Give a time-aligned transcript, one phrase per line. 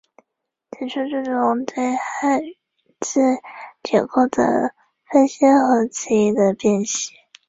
[0.71, 2.41] 此书注重对汉
[2.99, 3.19] 字
[3.83, 4.73] 结构的
[5.05, 7.11] 分析和词义的辨析。